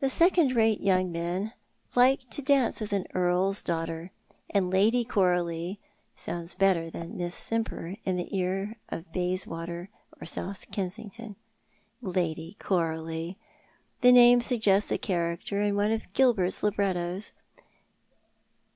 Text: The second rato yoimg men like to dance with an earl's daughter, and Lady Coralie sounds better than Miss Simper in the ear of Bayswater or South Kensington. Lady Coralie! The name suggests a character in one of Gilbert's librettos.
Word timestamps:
The 0.00 0.10
second 0.10 0.56
rato 0.56 0.82
yoimg 0.82 1.12
men 1.12 1.52
like 1.94 2.28
to 2.30 2.42
dance 2.42 2.80
with 2.80 2.92
an 2.92 3.06
earl's 3.14 3.62
daughter, 3.62 4.10
and 4.50 4.72
Lady 4.72 5.04
Coralie 5.04 5.78
sounds 6.16 6.56
better 6.56 6.90
than 6.90 7.16
Miss 7.16 7.36
Simper 7.36 7.94
in 8.04 8.16
the 8.16 8.36
ear 8.36 8.76
of 8.88 9.12
Bayswater 9.12 9.88
or 10.20 10.26
South 10.26 10.68
Kensington. 10.72 11.36
Lady 12.00 12.56
Coralie! 12.58 13.36
The 14.00 14.10
name 14.10 14.40
suggests 14.40 14.90
a 14.90 14.98
character 14.98 15.62
in 15.62 15.76
one 15.76 15.92
of 15.92 16.12
Gilbert's 16.12 16.64
librettos. 16.64 17.30